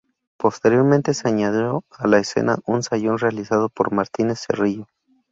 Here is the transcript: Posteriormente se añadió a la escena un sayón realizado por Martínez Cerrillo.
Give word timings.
Posteriormente 0.39 1.13
se 1.13 1.27
añadió 1.27 1.83
a 1.91 2.07
la 2.07 2.17
escena 2.17 2.57
un 2.65 2.81
sayón 2.81 3.19
realizado 3.19 3.69
por 3.69 3.91
Martínez 3.93 4.39
Cerrillo. 4.47 4.87